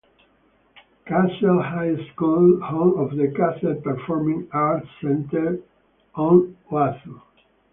[1.05, 5.59] Castle High School, home of the Castle Performing Arts Center
[6.15, 7.21] on Oahu.